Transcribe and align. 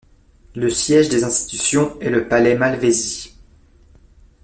Le 0.55 0.71
siège 0.71 1.09
des 1.09 1.23
institutions 1.23 1.95
est 2.01 2.09
le 2.09 2.27
palais 2.27 2.55
Malvezzi. 2.55 3.35